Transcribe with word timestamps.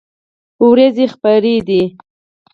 ورېځې 0.69 1.05
خپری 1.13 1.55
دي 1.67 1.83